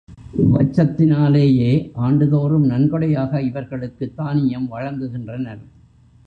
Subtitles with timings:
[0.37, 1.91] இவ்வச்சத்தினாலேயே
[1.93, 5.61] ஆண்டுதோறும் நன்கொடையாக இவர்களுக்குத் தானியம் வழங்குகின்றனர்.